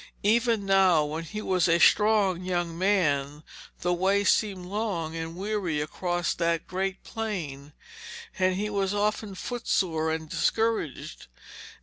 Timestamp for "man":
2.75-3.43